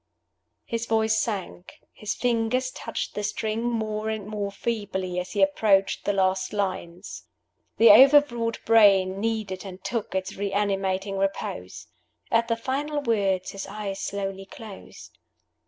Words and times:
His 0.65 0.87
voice 0.87 1.15
sank, 1.19 1.73
his 1.93 2.15
fingers 2.15 2.71
touched 2.71 3.13
the 3.13 3.21
strings 3.21 3.71
more 3.71 4.09
and 4.09 4.25
more 4.25 4.51
feebly 4.51 5.19
as 5.19 5.33
he 5.33 5.43
approached 5.43 6.05
the 6.05 6.11
last 6.13 6.53
lines. 6.53 7.27
The 7.77 7.91
overwrought 7.91 8.57
brain 8.65 9.19
needed 9.21 9.63
and 9.63 9.83
took 9.83 10.15
its 10.15 10.35
reanimating 10.35 11.19
repose. 11.19 11.85
At 12.31 12.47
the 12.47 12.55
final 12.57 13.01
words 13.03 13.51
his 13.51 13.67
eyes 13.67 13.99
slowly 13.99 14.47
closed. 14.47 15.19